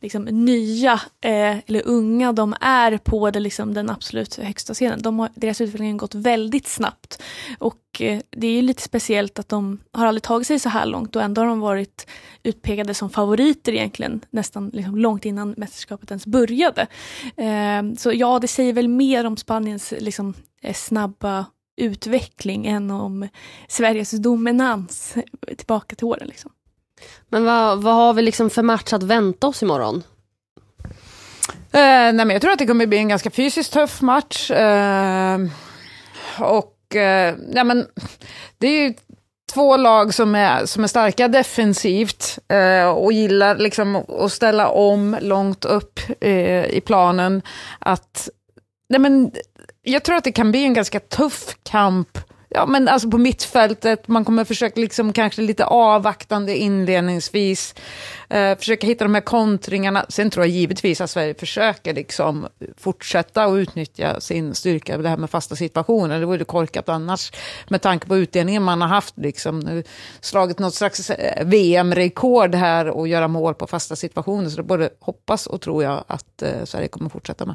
liksom, 0.00 0.22
nya 0.24 0.92
eh, 1.24 1.58
eller 1.66 1.86
unga 1.86 2.32
de 2.32 2.54
är 2.60 2.98
på 2.98 3.30
det, 3.30 3.40
liksom, 3.40 3.74
den 3.74 3.90
absolut 3.90 4.36
högsta 4.36 4.74
scenen. 4.74 5.02
De 5.02 5.18
har, 5.18 5.28
deras 5.34 5.60
utveckling 5.60 5.92
har 5.92 5.98
gått 5.98 6.14
väldigt 6.14 6.68
snabbt. 6.68 7.22
Och 7.58 8.00
eh, 8.00 8.20
det 8.30 8.46
är 8.46 8.52
ju 8.52 8.62
lite 8.62 8.82
speciellt 8.82 9.38
att 9.38 9.48
de 9.48 9.78
har 9.92 10.06
aldrig 10.06 10.22
tagit 10.22 10.46
sig 10.46 10.58
så 10.58 10.68
här 10.68 10.86
långt 10.86 11.16
och 11.16 11.22
ändå 11.22 11.40
har 11.40 11.48
de 11.48 11.60
varit 11.60 12.06
utpekade 12.42 12.94
som 12.94 13.10
favoriter 13.10 13.72
egentligen 13.72 14.20
nästan 14.30 14.70
liksom, 14.72 14.96
långt 14.96 15.24
innan 15.24 15.54
mästerskapet 15.56 16.10
ens 16.10 16.26
började. 16.26 16.86
Eh, 17.36 17.82
så 17.98 18.12
ja, 18.12 18.38
det 18.38 18.48
säger 18.48 18.72
väl 18.72 18.88
mer 18.88 19.24
om 19.24 19.36
Spaniens 19.36 19.94
liksom, 19.98 20.34
eh, 20.62 20.74
snabba 20.74 21.46
utveckling 21.80 22.66
än 22.66 22.90
om 22.90 23.28
Sveriges 23.68 24.10
dominans 24.10 25.14
tillbaka 25.56 25.96
till 25.96 26.06
åren. 26.06 26.28
Liksom. 26.28 26.50
Men 27.28 27.44
vad, 27.44 27.82
vad 27.82 27.94
har 27.94 28.14
vi 28.14 28.22
liksom 28.22 28.50
för 28.50 28.62
match 28.62 28.92
att 28.92 29.02
vänta 29.02 29.46
oss 29.46 29.62
imorgon? 29.62 30.02
Eh, 31.72 32.12
nej 32.12 32.12
men 32.12 32.30
jag 32.30 32.42
tror 32.42 32.52
att 32.52 32.58
det 32.58 32.66
kommer 32.66 32.86
bli 32.86 32.98
en 32.98 33.08
ganska 33.08 33.30
fysiskt 33.30 33.72
tuff 33.72 34.00
match. 34.00 34.50
Eh, 34.50 35.38
och 36.38 36.96
eh, 36.96 37.34
nej 37.48 37.64
men, 37.64 37.86
det 38.58 38.66
är 38.66 38.88
ju 38.88 38.94
två 39.54 39.76
lag 39.76 40.14
som 40.14 40.34
är, 40.34 40.66
som 40.66 40.84
är 40.84 40.88
starka 40.88 41.28
defensivt 41.28 42.38
eh, 42.48 42.88
och 42.88 43.12
gillar 43.12 43.56
liksom 43.56 43.96
att 43.96 44.32
ställa 44.32 44.68
om 44.68 45.16
långt 45.20 45.64
upp 45.64 46.00
eh, 46.20 46.64
i 46.64 46.82
planen. 46.86 47.42
Att, 47.78 48.28
nej 48.88 49.00
men, 49.00 49.30
jag 49.82 50.04
tror 50.04 50.16
att 50.16 50.24
det 50.24 50.32
kan 50.32 50.50
bli 50.50 50.64
en 50.64 50.74
ganska 50.74 51.00
tuff 51.00 51.56
kamp 51.62 52.18
Ja, 52.54 52.66
men 52.66 52.88
alltså 52.88 53.10
på 53.10 53.18
mittfältet, 53.18 54.08
man 54.08 54.24
kommer 54.24 54.44
försöka 54.44 54.80
liksom 54.80 55.12
kanske 55.12 55.42
lite 55.42 55.64
avvaktande 55.64 56.56
inledningsvis, 56.56 57.74
eh, 58.30 58.58
försöka 58.58 58.86
hitta 58.86 59.04
de 59.04 59.14
här 59.14 59.20
kontringarna. 59.20 60.06
Sen 60.08 60.30
tror 60.30 60.46
jag 60.46 60.54
givetvis 60.54 61.00
att 61.00 61.10
Sverige 61.10 61.34
försöker 61.34 61.94
liksom 61.94 62.46
fortsätta 62.76 63.44
att 63.44 63.54
utnyttja 63.54 64.20
sin 64.20 64.54
styrka, 64.54 64.98
det 64.98 65.08
här 65.08 65.16
med 65.16 65.30
fasta 65.30 65.56
situationer. 65.56 66.20
Det 66.20 66.26
vore 66.26 66.44
korkat 66.44 66.88
annars, 66.88 67.32
med 67.68 67.82
tanke 67.82 68.06
på 68.06 68.16
utdelningen 68.16 68.62
man 68.62 68.80
har 68.80 68.88
haft. 68.88 69.18
Liksom, 69.18 69.82
slagit 70.20 70.58
något 70.58 70.74
slags 70.74 71.10
eh, 71.10 71.46
VM-rekord 71.46 72.54
här 72.54 72.88
och 72.88 73.08
göra 73.08 73.28
mål 73.28 73.54
på 73.54 73.66
fasta 73.66 73.96
situationer. 73.96 74.48
Så 74.48 74.56
det 74.56 74.62
både 74.62 74.90
hoppas 75.00 75.46
och 75.46 75.60
tror 75.60 75.84
jag 75.84 76.04
att 76.06 76.42
eh, 76.42 76.64
Sverige 76.64 76.88
kommer 76.88 77.10
fortsätta 77.10 77.46
med. 77.46 77.54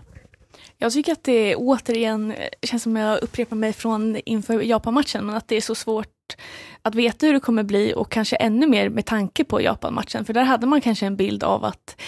Jag 0.78 0.94
tycker 0.94 1.12
att 1.12 1.24
det 1.24 1.56
återigen 1.56 2.34
känns 2.62 2.84
som 2.84 2.96
jag 2.96 3.24
upprepar 3.24 3.56
mig 3.56 3.74
från 3.74 4.16
inför 4.26 4.62
Japan-matchen, 4.62 5.26
men 5.26 5.36
att 5.36 5.48
det 5.48 5.56
är 5.56 5.62
så 5.62 5.76
svårt 5.76 6.36
att 6.82 6.96
veta 6.96 7.26
hur 7.26 7.34
det 7.34 7.40
kommer 7.40 7.64
bli 7.64 7.94
och 7.96 8.12
kanske 8.12 8.36
ännu 8.36 8.68
mer 8.68 8.90
med 8.90 9.06
tanke 9.06 9.44
på 9.44 9.62
Japan-matchen. 9.62 10.26
För 10.26 10.34
där 10.34 10.44
hade 10.44 10.68
man 10.68 10.82
kanske 10.82 11.06
en 11.06 11.16
bild 11.16 11.44
av 11.44 11.66
att 11.66 12.02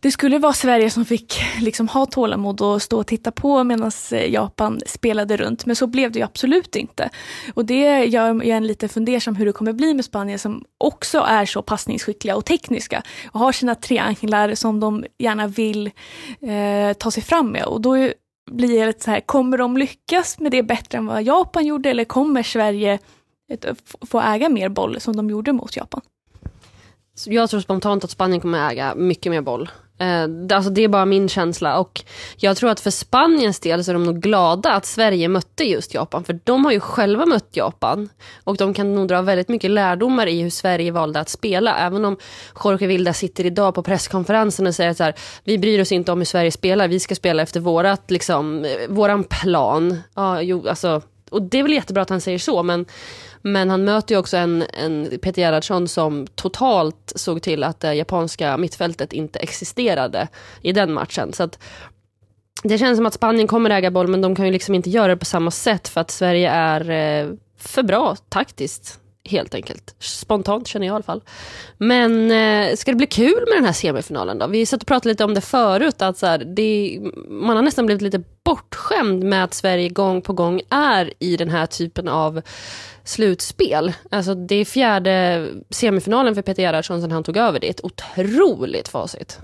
det 0.00 0.10
skulle 0.10 0.38
vara 0.38 0.52
Sverige 0.52 0.90
som 0.90 1.04
fick 1.04 1.40
liksom 1.60 1.88
ha 1.88 2.06
tålamod 2.06 2.60
och 2.60 2.82
stå 2.82 2.98
och 2.98 3.06
titta 3.06 3.30
på 3.30 3.64
medan 3.64 3.90
eh, 4.12 4.32
Japan 4.32 4.80
spelade 4.86 5.36
runt. 5.36 5.66
Men 5.66 5.76
så 5.76 5.86
blev 5.86 6.12
det 6.12 6.18
ju 6.18 6.24
absolut 6.24 6.76
inte. 6.76 7.10
Och 7.54 7.64
det 7.64 8.04
gör 8.04 8.32
mig 8.32 8.50
en 8.50 8.66
lite 8.66 8.88
fundersam 8.88 9.36
hur 9.36 9.46
det 9.46 9.52
kommer 9.52 9.72
bli 9.72 9.94
med 9.94 10.04
Spanien 10.04 10.38
som 10.38 10.64
också 10.78 11.18
är 11.18 11.46
så 11.46 11.62
passningsskickliga 11.62 12.36
och 12.36 12.44
tekniska 12.44 13.02
och 13.30 13.40
har 13.40 13.52
sina 13.52 13.74
trianglar 13.74 14.54
som 14.54 14.80
de 14.80 15.04
gärna 15.18 15.46
vill 15.46 15.90
eh, 16.40 16.92
ta 16.98 17.10
sig 17.10 17.22
fram 17.22 17.52
med. 17.52 17.64
Och 17.64 17.80
då 17.80 18.10
blir 18.50 18.80
det 18.80 18.86
lite 18.86 19.04
så 19.04 19.10
här, 19.10 19.20
kommer 19.20 19.58
de 19.58 19.76
lyckas 19.76 20.38
med 20.38 20.52
det 20.52 20.62
bättre 20.62 20.98
än 20.98 21.06
vad 21.06 21.22
Japan 21.22 21.66
gjorde 21.66 21.90
eller 21.90 22.04
kommer 22.04 22.42
Sverige 22.42 22.98
eh, 23.50 23.74
få 24.06 24.20
äga 24.20 24.48
mer 24.48 24.68
boll 24.68 25.00
som 25.00 25.16
de 25.16 25.30
gjorde 25.30 25.52
mot 25.52 25.76
Japan? 25.76 26.00
Jag 27.26 27.50
tror 27.50 27.60
spontant 27.60 28.04
att 28.04 28.10
Spanien 28.10 28.40
kommer 28.40 28.70
äga 28.70 28.94
mycket 28.94 29.30
mer 29.32 29.40
boll. 29.40 29.70
Eh, 29.98 30.56
alltså 30.56 30.70
det 30.70 30.84
är 30.84 30.88
bara 30.88 31.04
min 31.04 31.28
känsla. 31.28 31.78
Och 31.78 32.04
jag 32.36 32.56
tror 32.56 32.70
att 32.70 32.80
för 32.80 32.90
Spaniens 32.90 33.60
del 33.60 33.84
så 33.84 33.90
är 33.90 33.92
de 33.92 34.04
nog 34.04 34.20
glada 34.20 34.72
att 34.72 34.86
Sverige 34.86 35.28
mötte 35.28 35.64
just 35.64 35.94
Japan. 35.94 36.24
För 36.24 36.40
de 36.44 36.64
har 36.64 36.72
ju 36.72 36.80
själva 36.80 37.26
mött 37.26 37.48
Japan. 37.56 38.08
Och 38.44 38.56
de 38.56 38.74
kan 38.74 38.94
nog 38.94 39.08
dra 39.08 39.22
väldigt 39.22 39.48
mycket 39.48 39.70
lärdomar 39.70 40.26
i 40.26 40.42
hur 40.42 40.50
Sverige 40.50 40.90
valde 40.90 41.20
att 41.20 41.28
spela. 41.28 41.76
Även 41.76 42.04
om 42.04 42.16
Jorge 42.64 42.86
Vilda 42.86 43.12
sitter 43.12 43.46
idag 43.46 43.74
på 43.74 43.82
presskonferensen 43.82 44.66
och 44.66 44.74
säger 44.74 44.90
att 44.90 44.96
så 44.96 45.04
här, 45.04 45.14
vi 45.44 45.58
bryr 45.58 45.80
oss 45.80 45.92
inte 45.92 46.12
om 46.12 46.18
hur 46.18 46.24
Sverige 46.24 46.50
spelar, 46.50 46.88
vi 46.88 47.00
ska 47.00 47.14
spela 47.14 47.42
efter 47.42 47.60
vårat, 47.60 48.10
liksom, 48.10 48.64
eh, 48.64 48.70
våran 48.88 49.24
plan. 49.24 49.98
Ja, 50.14 50.42
jo, 50.42 50.68
alltså, 50.68 51.02
och 51.30 51.42
det 51.42 51.58
är 51.58 51.62
väl 51.62 51.72
jättebra 51.72 52.02
att 52.02 52.10
han 52.10 52.20
säger 52.20 52.38
så 52.38 52.62
men 52.62 52.86
men 53.42 53.70
han 53.70 53.84
möter 53.84 54.14
ju 54.14 54.18
också 54.18 54.36
en, 54.36 54.64
en 54.72 55.18
Peter 55.22 55.42
Gerhardsson 55.42 55.88
som 55.88 56.26
totalt 56.26 57.12
såg 57.14 57.42
till 57.42 57.64
att 57.64 57.80
det 57.80 57.94
japanska 57.94 58.56
mittfältet 58.56 59.12
inte 59.12 59.38
existerade 59.38 60.28
i 60.62 60.72
den 60.72 60.92
matchen. 60.92 61.32
Så 61.32 61.42
att 61.42 61.58
det 62.62 62.78
känns 62.78 62.98
som 62.98 63.06
att 63.06 63.14
Spanien 63.14 63.48
kommer 63.48 63.70
äga 63.70 63.90
boll 63.90 64.08
men 64.08 64.20
de 64.20 64.34
kan 64.34 64.46
ju 64.46 64.52
liksom 64.52 64.74
inte 64.74 64.90
göra 64.90 65.08
det 65.08 65.16
på 65.16 65.24
samma 65.24 65.50
sätt 65.50 65.88
för 65.88 66.00
att 66.00 66.10
Sverige 66.10 66.50
är 66.50 66.90
eh, 66.90 67.30
för 67.58 67.82
bra 67.82 68.16
taktiskt 68.28 69.00
helt 69.24 69.54
enkelt. 69.54 69.94
Spontant 69.98 70.66
känner 70.66 70.86
jag 70.86 70.92
i 70.92 70.96
alla 70.96 71.02
fall. 71.02 71.22
Men 71.78 72.30
eh, 72.30 72.76
ska 72.76 72.90
det 72.90 72.96
bli 72.96 73.06
kul 73.06 73.44
med 73.48 73.56
den 73.56 73.64
här 73.64 73.72
semifinalen 73.72 74.38
då? 74.38 74.46
Vi 74.46 74.66
satt 74.66 74.82
och 74.82 74.88
pratade 74.88 75.08
lite 75.08 75.24
om 75.24 75.34
det 75.34 75.40
förut, 75.40 76.02
att 76.02 76.18
så 76.18 76.26
här, 76.26 76.38
det, 76.38 76.98
man 77.28 77.56
har 77.56 77.62
nästan 77.62 77.86
blivit 77.86 78.02
lite 78.02 78.22
bortskämd 78.46 79.24
med 79.24 79.44
att 79.44 79.54
Sverige 79.54 79.88
gång 79.88 80.22
på 80.22 80.32
gång 80.32 80.60
är 80.70 81.12
i 81.18 81.36
den 81.36 81.50
här 81.50 81.66
typen 81.66 82.08
av 82.08 82.42
slutspel. 83.04 83.92
Alltså 84.10 84.34
det 84.34 84.54
är 84.54 84.64
fjärde 84.64 85.46
semifinalen 85.70 86.34
för 86.34 86.42
Peter 86.42 86.62
Gerhardsson 86.62 87.00
sedan 87.00 87.12
han 87.12 87.24
tog 87.24 87.36
över. 87.36 87.60
Det 87.60 87.66
är 87.66 87.70
ett 87.70 87.84
otroligt 87.84 88.88
facit. 88.88 89.38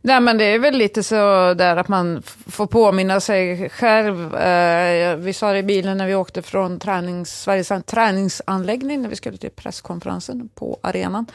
Nej, 0.00 0.20
men 0.20 0.38
det 0.38 0.44
är 0.44 0.58
väl 0.58 0.74
lite 0.74 1.02
så 1.02 1.14
där 1.54 1.76
att 1.76 1.88
man 1.88 2.22
får 2.46 2.66
påminna 2.66 3.20
sig 3.20 3.68
själv. 3.70 4.34
Eh, 4.36 5.16
vi 5.16 5.32
sa 5.32 5.52
det 5.52 5.58
i 5.58 5.62
bilen 5.62 5.98
när 5.98 6.06
vi 6.06 6.14
åkte 6.14 6.42
från 6.42 6.78
tränings, 6.78 7.42
Sveriges 7.42 7.72
träningsanläggning 7.86 9.02
när 9.02 9.08
vi 9.08 9.16
skulle 9.16 9.36
till 9.36 9.50
presskonferensen 9.50 10.48
på 10.54 10.78
arenan. 10.82 11.26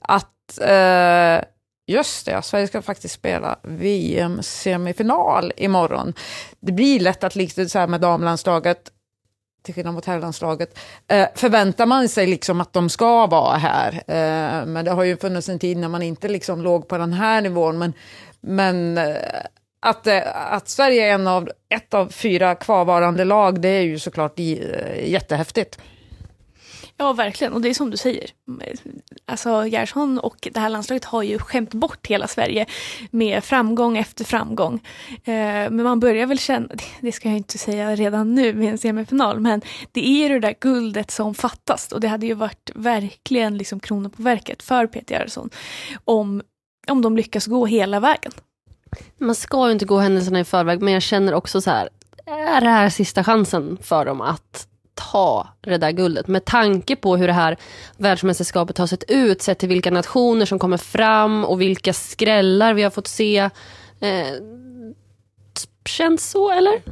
Att 0.00 0.58
eh, 0.60 1.44
Just 1.86 2.26
det, 2.26 2.42
Sverige 2.42 2.66
ska 2.66 2.82
faktiskt 2.82 3.14
spela 3.14 3.58
VM-semifinal 3.62 5.52
imorgon. 5.56 6.14
Det 6.60 6.72
blir 6.72 7.00
lätt 7.00 7.24
att 7.24 7.36
likt 7.36 7.70
så 7.70 7.78
här 7.78 7.86
med 7.86 8.00
damlandslaget, 8.00 8.90
till 9.62 9.74
skillnad 9.74 9.94
mot 9.94 10.04
herrlandslaget, 10.04 10.78
eh, 11.08 11.28
förväntar 11.34 11.86
man 11.86 12.08
sig 12.08 12.26
liksom 12.26 12.60
att 12.60 12.72
de 12.72 12.88
ska 12.88 13.26
vara 13.26 13.56
här. 13.56 13.92
Eh, 13.92 14.66
men 14.66 14.84
det 14.84 14.90
har 14.90 15.04
ju 15.04 15.16
funnits 15.16 15.48
en 15.48 15.58
tid 15.58 15.76
när 15.76 15.88
man 15.88 16.02
inte 16.02 16.28
liksom 16.28 16.62
låg 16.62 16.88
på 16.88 16.98
den 16.98 17.12
här 17.12 17.40
nivån. 17.40 17.78
Men, 17.78 17.92
men 18.40 18.98
eh, 18.98 19.16
att, 19.80 20.06
eh, 20.06 20.52
att 20.52 20.68
Sverige 20.68 21.08
är 21.08 21.14
en 21.14 21.26
av, 21.26 21.50
ett 21.68 21.94
av 21.94 22.08
fyra 22.08 22.54
kvarvarande 22.54 23.24
lag, 23.24 23.60
det 23.60 23.68
är 23.68 23.82
ju 23.82 23.98
såklart 23.98 24.38
eh, 24.38 25.10
jättehäftigt. 25.10 25.78
Ja, 26.96 27.12
verkligen. 27.12 27.52
Och 27.52 27.60
det 27.60 27.68
är 27.68 27.74
som 27.74 27.90
du 27.90 27.96
säger. 27.96 28.30
Alltså 29.26 29.66
Gerson 29.66 30.18
och 30.18 30.48
det 30.52 30.60
här 30.60 30.68
landslaget 30.68 31.04
har 31.04 31.22
ju 31.22 31.38
skämt 31.38 31.74
bort 31.74 32.06
hela 32.06 32.28
Sverige 32.28 32.66
med 33.10 33.44
framgång 33.44 33.98
efter 33.98 34.24
framgång. 34.24 34.74
Eh, 35.10 35.70
men 35.70 35.82
man 35.82 36.00
börjar 36.00 36.26
väl 36.26 36.38
känna, 36.38 36.68
det 37.00 37.12
ska 37.12 37.28
jag 37.28 37.36
inte 37.36 37.58
säga 37.58 37.96
redan 37.96 38.34
nu 38.34 38.54
med 38.54 38.70
en 38.70 38.78
semifinal, 38.78 39.40
men 39.40 39.62
det 39.92 40.08
är 40.08 40.28
ju 40.28 40.28
det 40.28 40.40
där 40.40 40.54
guldet 40.60 41.10
som 41.10 41.34
fattas. 41.34 41.92
Och 41.92 42.00
det 42.00 42.08
hade 42.08 42.26
ju 42.26 42.34
varit 42.34 42.70
verkligen 42.74 43.58
liksom 43.58 43.80
kronan 43.80 44.10
på 44.10 44.22
verket 44.22 44.62
för 44.62 44.86
Peter 44.86 45.14
Gerson 45.14 45.50
om, 46.04 46.42
om 46.88 47.02
de 47.02 47.16
lyckas 47.16 47.46
gå 47.46 47.66
hela 47.66 48.00
vägen. 48.00 48.32
Man 49.18 49.34
ska 49.34 49.66
ju 49.66 49.72
inte 49.72 49.84
gå 49.84 49.98
händelserna 49.98 50.40
i 50.40 50.44
förväg, 50.44 50.82
men 50.82 50.92
jag 50.92 51.02
känner 51.02 51.34
också 51.34 51.60
så 51.60 51.70
här, 51.70 51.88
är 52.26 52.60
det 52.60 52.68
här 52.68 52.90
sista 52.90 53.24
chansen 53.24 53.78
för 53.82 54.04
dem 54.04 54.20
att 54.20 54.68
ta 54.94 55.48
det 55.60 55.78
där 55.78 55.90
guldet 55.90 56.26
med 56.26 56.44
tanke 56.44 56.96
på 56.96 57.16
hur 57.16 57.26
det 57.26 57.32
här 57.32 57.56
världsmästerskapet 57.96 58.78
har 58.78 58.86
sett 58.86 59.10
ut, 59.10 59.42
sett 59.42 59.58
till 59.58 59.68
vilka 59.68 59.90
nationer 59.90 60.46
som 60.46 60.58
kommer 60.58 60.76
fram 60.76 61.44
och 61.44 61.60
vilka 61.60 61.92
skrällar 61.92 62.74
vi 62.74 62.82
har 62.82 62.90
fått 62.90 63.06
se. 63.06 63.50
Eh, 64.00 64.26
känns 65.84 66.30
så 66.30 66.50
eller? 66.50 66.82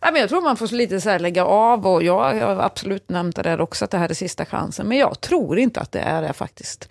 Ja, 0.00 0.10
men 0.12 0.20
jag 0.20 0.28
tror 0.28 0.40
man 0.40 0.56
får 0.56 0.74
lite 0.74 1.00
så 1.00 1.18
lägga 1.18 1.44
av 1.44 1.86
och 1.86 2.02
jag 2.02 2.34
har 2.34 2.56
absolut 2.56 3.08
nämnt 3.08 3.36
det 3.36 3.42
där 3.42 3.60
också 3.60 3.84
att 3.84 3.90
det 3.90 3.98
här 3.98 4.08
är 4.08 4.14
sista 4.14 4.44
chansen. 4.44 4.88
Men 4.88 4.98
jag 4.98 5.20
tror 5.20 5.58
inte 5.58 5.80
att 5.80 5.92
det 5.92 6.00
är 6.00 6.22
det 6.22 6.32
faktiskt. 6.32 6.88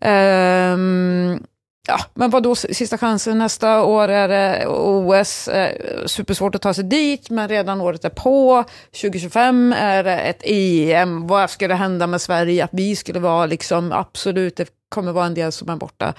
Um, 0.00 1.46
Ja, 1.86 2.00
men 2.14 2.30
vad 2.30 2.42
då 2.42 2.54
sista 2.54 2.98
chansen? 2.98 3.38
Nästa 3.38 3.82
år 3.82 4.08
är 4.08 4.28
det 4.28 4.66
OS. 4.66 5.48
Eh, 5.48 6.06
supersvårt 6.06 6.54
att 6.54 6.62
ta 6.62 6.74
sig 6.74 6.84
dit, 6.84 7.30
men 7.30 7.48
redan 7.48 7.80
året 7.80 8.04
är 8.04 8.10
på. 8.10 8.64
2025 9.00 9.74
är 9.76 10.04
det 10.04 10.18
ett 10.18 10.42
EM. 10.44 11.26
Vad 11.26 11.50
skulle 11.50 11.74
hända 11.74 12.06
med 12.06 12.20
Sverige? 12.20 12.64
Att 12.64 12.70
vi 12.72 12.96
skulle 12.96 13.20
vara 13.20 13.46
liksom, 13.46 13.92
absolut, 13.92 14.56
det 14.56 14.68
kommer 14.88 15.12
vara 15.12 15.26
en 15.26 15.34
del 15.34 15.52
som 15.52 15.68
är 15.68 15.76
borta. 15.76 16.14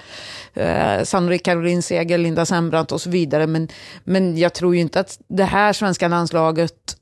Eh, 0.54 1.02
sannolikt 1.02 1.44
Caroline 1.44 1.82
Seger, 1.82 2.18
Linda 2.18 2.46
Sembrant 2.46 2.92
och 2.92 3.00
så 3.00 3.10
vidare. 3.10 3.46
Men, 3.46 3.68
men 4.04 4.38
jag 4.38 4.54
tror 4.54 4.74
ju 4.74 4.80
inte 4.80 5.00
att 5.00 5.18
det 5.28 5.44
här 5.44 5.72
svenska 5.72 6.08
landslaget 6.08 6.96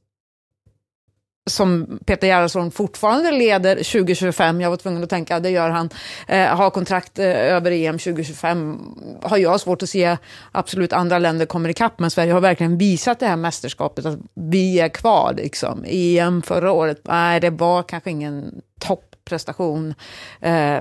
som 1.50 1.98
Peter 2.06 2.26
Gerhardsson 2.26 2.70
fortfarande 2.70 3.30
leder 3.30 3.76
2025, 3.76 4.60
jag 4.60 4.70
var 4.70 4.76
tvungen 4.76 5.02
att 5.02 5.10
tänka, 5.10 5.40
det 5.40 5.50
gör 5.50 5.70
han, 5.70 5.90
eh, 6.28 6.46
har 6.46 6.70
kontrakt 6.70 7.18
eh, 7.18 7.26
över 7.26 7.70
EM 7.70 7.98
2025, 7.98 8.80
har 9.22 9.38
jag 9.38 9.60
svårt 9.60 9.82
att 9.82 9.88
se 9.88 10.16
absolut 10.52 10.92
andra 10.92 11.18
länder 11.18 11.46
kommer 11.46 11.68
ikapp, 11.68 11.98
men 11.98 12.10
Sverige 12.10 12.32
har 12.32 12.40
verkligen 12.40 12.78
visat 12.78 13.20
det 13.20 13.26
här 13.26 13.36
mästerskapet, 13.36 14.06
att 14.06 14.18
vi 14.34 14.80
är 14.80 14.88
kvar. 14.88 15.34
Liksom. 15.36 15.84
EM 15.86 16.42
förra 16.42 16.72
året, 16.72 17.00
nej 17.04 17.40
det 17.40 17.50
var 17.50 17.82
kanske 17.82 18.10
ingen 18.10 18.62
topprestation, 18.80 19.94
eh, 20.40 20.78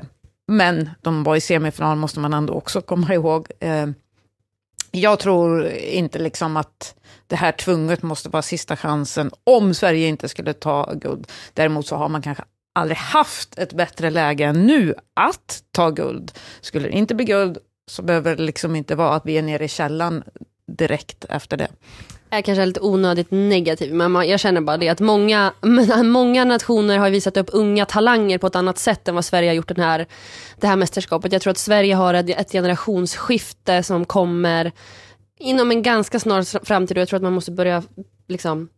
men 0.47 0.89
de 1.01 1.23
var 1.23 1.35
i 1.35 1.41
semifinal, 1.41 1.97
måste 1.97 2.19
man 2.19 2.33
ändå 2.33 2.53
också 2.53 2.81
komma 2.81 3.13
ihåg. 3.13 3.47
Eh, 3.59 3.87
jag 4.91 5.19
tror 5.19 5.67
inte 5.69 6.19
liksom 6.19 6.57
att 6.57 6.95
det 7.27 7.35
här 7.35 7.51
tvunget 7.51 8.03
måste 8.03 8.29
vara 8.29 8.41
sista 8.41 8.77
chansen 8.77 9.31
om 9.43 9.73
Sverige 9.73 10.07
inte 10.07 10.29
skulle 10.29 10.53
ta 10.53 10.93
guld. 10.93 11.27
Däremot 11.53 11.87
så 11.87 11.95
har 11.95 12.09
man 12.09 12.21
kanske 12.21 12.43
aldrig 12.75 12.97
haft 12.97 13.57
ett 13.59 13.73
bättre 13.73 14.09
läge 14.09 14.45
än 14.45 14.67
nu 14.67 14.95
att 15.13 15.63
ta 15.71 15.89
guld. 15.89 16.31
Skulle 16.61 16.87
det 16.87 16.93
inte 16.93 17.15
bli 17.15 17.25
guld 17.25 17.57
så 17.87 18.01
behöver 18.01 18.35
det 18.35 18.43
liksom 18.43 18.75
inte 18.75 18.95
vara 18.95 19.15
att 19.15 19.25
vi 19.25 19.37
är 19.37 19.41
nere 19.41 19.65
i 19.65 19.67
källan 19.67 20.23
direkt 20.67 21.25
efter 21.25 21.57
det. 21.57 21.67
Jag 22.33 22.37
är 22.37 22.41
kanske 22.41 22.61
är 22.61 22.65
lite 22.65 22.79
onödigt 22.79 23.31
negativ, 23.31 23.93
men 23.93 24.29
jag 24.29 24.39
känner 24.39 24.61
bara 24.61 24.77
det 24.77 24.89
att 24.89 24.99
många, 24.99 25.53
många 26.03 26.45
nationer 26.45 26.97
har 26.97 27.09
visat 27.09 27.37
upp 27.37 27.49
unga 27.53 27.85
talanger 27.85 28.37
på 28.37 28.47
ett 28.47 28.55
annat 28.55 28.77
sätt 28.77 29.07
än 29.07 29.15
vad 29.15 29.25
Sverige 29.25 29.49
har 29.49 29.53
gjort 29.53 29.67
den 29.67 29.83
här, 29.83 30.05
det 30.57 30.67
här 30.67 30.75
mästerskapet. 30.75 31.33
Jag 31.33 31.41
tror 31.41 31.51
att 31.51 31.57
Sverige 31.57 31.95
har 31.95 32.13
ett 32.13 32.51
generationsskifte 32.51 33.83
som 33.83 34.05
kommer 34.05 34.71
inom 35.39 35.71
en 35.71 35.83
ganska 35.83 36.19
snar 36.19 36.65
framtid 36.65 36.97
och 36.97 37.01
jag 37.01 37.07
tror 37.07 37.17
att 37.17 37.23
man 37.23 37.33
måste 37.33 37.51
börja 37.51 37.83
liksom 38.27 38.69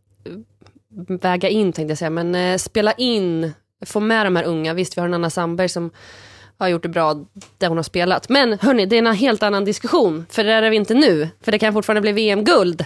väga 1.21 1.49
in 1.49 1.73
tänkte 1.73 1.91
jag 1.91 1.97
säga, 1.97 2.09
men 2.09 2.35
eh, 2.35 2.57
spela 2.57 2.93
in, 2.93 3.53
få 3.85 3.99
med 3.99 4.25
de 4.25 4.35
här 4.35 4.43
unga. 4.43 4.73
Visst, 4.73 4.97
vi 4.97 5.01
har 5.01 5.07
en 5.07 5.13
Anna 5.13 5.29
Sandberg 5.29 5.69
som 5.69 5.91
har 6.57 6.67
gjort 6.67 6.83
det 6.83 6.89
bra 6.89 7.13
där 7.57 7.67
hon 7.67 7.77
har 7.77 7.83
spelat. 7.83 8.29
Men 8.29 8.59
hörni, 8.59 8.85
det 8.85 8.95
är 8.95 8.99
en 8.99 9.15
helt 9.15 9.43
annan 9.43 9.65
diskussion. 9.65 10.25
För 10.29 10.43
där 10.43 10.63
är 10.63 10.69
vi 10.69 10.75
inte 10.75 10.93
nu. 10.93 11.29
För 11.41 11.51
det 11.51 11.59
kan 11.59 11.73
fortfarande 11.73 12.01
bli 12.01 12.11
VM-guld. 12.11 12.85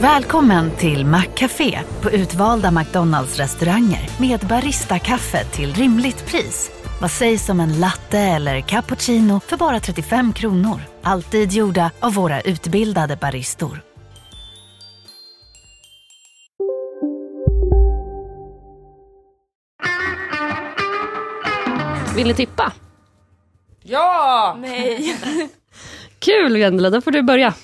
Välkommen 0.00 0.70
till 0.70 1.06
Maccafé 1.06 1.80
på 2.02 2.10
utvalda 2.10 2.70
McDonalds 2.70 3.36
restauranger 3.36 4.10
med 4.20 4.40
Baristakaffe 4.40 5.44
till 5.44 5.74
rimligt 5.74 6.26
pris. 6.26 6.70
Vad 7.00 7.10
sägs 7.10 7.48
om 7.48 7.60
en 7.60 7.80
latte 7.80 8.18
eller 8.18 8.60
cappuccino 8.60 9.40
för 9.40 9.56
bara 9.56 9.80
35 9.80 10.32
kronor? 10.32 10.80
Alltid 11.02 11.52
gjorda 11.52 11.90
av 12.00 12.14
våra 12.14 12.40
utbildade 12.40 13.16
baristor. 13.16 13.80
Vill 22.16 22.26
ni 22.26 22.34
tippa? 22.34 22.72
Ja! 23.82 24.56
Nej. 24.60 25.16
Kul 26.18 26.56
Vendela, 26.56 26.90
då 26.90 27.00
får 27.00 27.10
du 27.10 27.22
börja. 27.22 27.54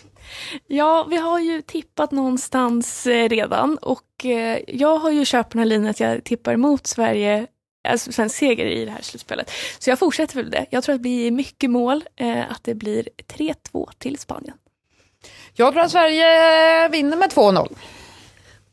Ja, 0.66 1.06
vi 1.10 1.16
har 1.16 1.40
ju 1.40 1.62
tippat 1.62 2.10
någonstans 2.10 3.06
eh, 3.06 3.28
redan 3.28 3.78
och 3.78 4.24
eh, 4.24 4.58
jag 4.68 4.96
har 4.98 5.10
ju 5.10 5.24
köpt 5.24 5.52
den 5.52 5.58
här 5.58 5.66
linjen 5.66 5.90
att 5.90 6.00
jag 6.00 6.24
tippar 6.24 6.56
mot 6.56 6.86
Sverige, 6.86 7.46
alltså 7.88 8.12
svensk 8.12 8.36
seger 8.36 8.66
i 8.66 8.84
det 8.84 8.90
här 8.90 9.02
slutspelet. 9.02 9.50
Så 9.78 9.90
jag 9.90 9.98
fortsätter 9.98 10.36
väl 10.36 10.50
det. 10.50 10.66
Jag 10.70 10.84
tror 10.84 10.94
att 10.94 10.98
det 10.98 11.02
blir 11.02 11.30
mycket 11.30 11.70
mål, 11.70 12.04
eh, 12.16 12.50
att 12.50 12.64
det 12.64 12.74
blir 12.74 13.08
3-2 13.28 13.88
till 13.98 14.18
Spanien. 14.18 14.56
Jag 15.54 15.72
tror 15.72 15.82
att 15.82 15.90
Sverige 15.90 16.88
vinner 16.88 17.16
med 17.16 17.30
2-0. 17.30 17.74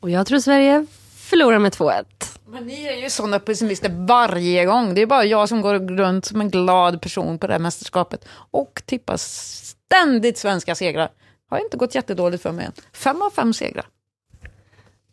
Och 0.00 0.10
jag 0.10 0.26
tror 0.26 0.38
Sverige 0.38 0.86
förlorar 1.16 1.58
med 1.58 1.72
2-1. 1.72 2.04
Men 2.46 2.66
ni 2.66 2.86
är 2.86 2.96
ju 2.96 3.10
sådana 3.10 3.38
pessimister 3.38 4.06
varje 4.06 4.64
gång. 4.64 4.94
Det 4.94 5.02
är 5.02 5.06
bara 5.06 5.24
jag 5.24 5.48
som 5.48 5.62
går 5.62 5.96
runt 5.96 6.24
som 6.24 6.40
en 6.40 6.50
glad 6.50 7.00
person 7.00 7.38
på 7.38 7.46
det 7.46 7.52
här 7.52 7.60
mästerskapet 7.60 8.24
och 8.50 8.82
tippar 8.86 9.16
ständigt 9.16 10.38
svenska 10.38 10.74
segrar. 10.74 11.10
Har 11.52 11.58
inte 11.58 11.76
gått 11.76 11.94
jättedåligt 11.94 12.42
för 12.42 12.52
mig 12.52 12.64
än. 12.66 12.72
Fem 12.92 13.22
av 13.22 13.30
fem 13.30 13.52
segrar. 13.52 13.86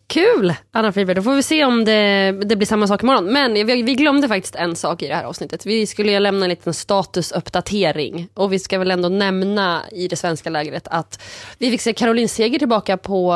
Kul 0.07 0.53
Anna 0.71 0.91
Friberg, 0.91 1.15
då 1.15 1.21
får 1.21 1.35
vi 1.35 1.43
se 1.43 1.65
om 1.65 1.85
det, 1.85 2.31
det 2.31 2.55
blir 2.55 2.65
samma 2.65 2.87
sak 2.87 3.03
imorgon. 3.03 3.25
Men 3.25 3.53
vi, 3.53 3.81
vi 3.81 3.95
glömde 3.95 4.27
faktiskt 4.27 4.55
en 4.55 4.75
sak 4.75 5.01
i 5.01 5.07
det 5.07 5.15
här 5.15 5.23
avsnittet. 5.23 5.65
Vi 5.65 5.87
skulle 5.87 6.11
ju 6.11 6.19
lämna 6.19 6.45
en 6.45 6.49
liten 6.49 6.73
statusuppdatering. 6.73 8.27
Och 8.33 8.53
vi 8.53 8.59
ska 8.59 8.79
väl 8.79 8.91
ändå 8.91 9.09
nämna 9.09 9.83
i 9.91 10.07
det 10.07 10.15
svenska 10.15 10.49
lägret 10.49 10.87
att 10.87 11.21
vi 11.57 11.71
fick 11.71 11.81
se 11.81 11.93
Caroline 11.93 12.29
Seger 12.29 12.59
tillbaka 12.59 12.97
på 12.97 13.35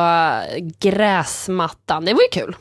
gräsmattan. 0.79 2.05
Det 2.05 2.13
var 2.13 2.21
ju 2.21 2.41
kul. 2.41 2.55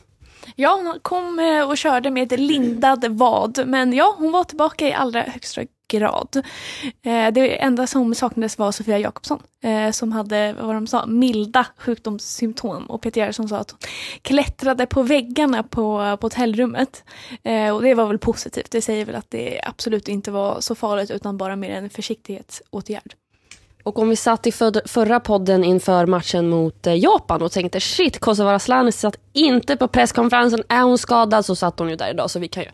Ja, 0.55 0.81
hon 0.83 0.99
kom 1.01 1.39
eh, 1.39 1.69
och 1.69 1.77
körde 1.77 2.11
med 2.11 2.39
lindad 2.39 3.05
vad, 3.09 3.67
men 3.67 3.93
ja, 3.93 4.15
hon 4.17 4.31
var 4.31 4.43
tillbaka 4.43 4.87
i 4.87 4.93
allra 4.93 5.21
högsta 5.21 5.61
grad. 5.93 6.41
Eh, 7.01 7.31
det 7.33 7.61
enda 7.61 7.87
som 7.87 8.15
saknades 8.15 8.57
var 8.57 8.71
Sofia 8.71 8.99
Jakobsson 8.99 9.39
eh, 9.63 9.91
som 9.91 10.11
hade, 10.11 10.55
vad 10.61 10.75
de 10.75 10.87
sa, 10.87 11.05
milda 11.05 11.65
sjukdomssymptom 11.77 12.85
och 12.85 13.01
Peter 13.01 13.21
Gerhardsson 13.21 13.49
sa 13.49 13.57
att 13.57 13.71
hon 13.71 13.79
klättrade 14.21 14.85
på 14.85 15.03
väggarna 15.03 15.63
på, 15.63 16.17
på 16.21 16.25
hotellrummet. 16.25 17.03
Eh, 17.43 17.75
och 17.75 17.81
det 17.81 17.93
var 17.93 18.07
väl 18.07 18.19
positivt, 18.19 18.71
det 18.71 18.81
säger 18.81 19.05
väl 19.05 19.15
att 19.15 19.31
det 19.31 19.61
absolut 19.63 20.07
inte 20.07 20.31
var 20.31 20.59
så 20.59 20.75
farligt 20.75 21.11
utan 21.11 21.37
bara 21.37 21.55
mer 21.55 21.71
en 21.71 21.89
försiktighetsåtgärd. 21.89 23.15
Och 23.83 23.99
om 23.99 24.09
vi 24.09 24.15
satt 24.15 24.47
i 24.47 24.51
för, 24.51 24.87
förra 24.87 25.19
podden 25.19 25.63
inför 25.63 26.05
matchen 26.05 26.49
mot 26.49 26.85
Japan 26.85 27.41
och 27.41 27.51
tänkte 27.51 27.79
shit, 27.79 28.19
Kosovare 28.19 28.55
Asllani 28.55 28.91
satt 28.91 29.15
inte 29.33 29.75
på 29.75 29.87
presskonferensen, 29.87 30.63
är 30.69 30.81
hon 30.81 30.97
skadad 30.97 31.45
så 31.45 31.55
satt 31.55 31.79
hon 31.79 31.89
ju 31.89 31.95
där 31.95 32.09
idag 32.09 32.31
så 32.31 32.39
vi 32.39 32.47
kan 32.47 32.63
ju 32.63 32.69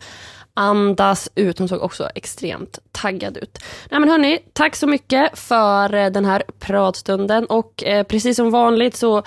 andas 0.60 1.30
ut. 1.36 1.60
Hon 1.60 1.68
såg 1.68 1.82
också 1.82 2.10
extremt 2.16 2.80
taggad 2.92 3.38
ut. 3.38 3.60
Nej 3.92 4.00
men 4.00 4.10
hörni, 4.10 4.40
tack 4.54 4.76
så 4.76 4.88
mycket 4.88 5.40
för 5.40 5.94
eh, 5.94 6.10
den 6.10 6.26
här 6.26 6.44
pratstunden 6.60 7.46
och 7.46 7.84
eh, 7.84 8.04
precis 8.04 8.36
som 8.36 8.52
vanligt 8.52 8.96
så 8.96 9.24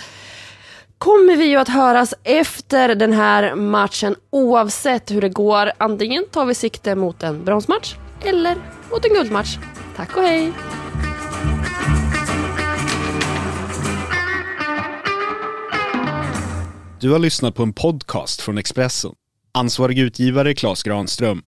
kommer 0.98 1.36
vi 1.36 1.44
ju 1.44 1.56
att 1.56 1.68
höras 1.68 2.14
efter 2.24 2.94
den 2.94 3.12
här 3.12 3.54
matchen 3.54 4.16
oavsett 4.30 5.10
hur 5.10 5.20
det 5.20 5.28
går. 5.28 5.72
Antingen 5.78 6.24
tar 6.30 6.44
vi 6.44 6.54
sikte 6.54 6.94
mot 6.94 7.22
en 7.22 7.44
bronsmatch 7.44 7.94
eller 8.24 8.56
mot 8.90 9.04
en 9.04 9.14
guldmatch. 9.14 9.58
Tack 9.96 10.16
och 10.16 10.22
hej! 10.22 10.52
Du 17.00 17.10
har 17.10 17.18
lyssnat 17.18 17.54
på 17.54 17.62
en 17.62 17.72
podcast 17.72 18.40
från 18.40 18.58
Expressen. 18.58 19.12
Ansvarig 19.54 19.98
utgivare 19.98 20.54
Klas 20.54 20.82
Granström. 20.82 21.40